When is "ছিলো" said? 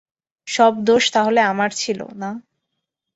1.73-2.05